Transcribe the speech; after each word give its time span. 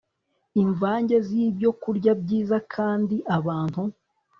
imvange 0.61 1.15
zibyokurya 1.27 2.11
byiza 2.21 2.57
kandi 2.73 3.15
abantu 3.37 3.81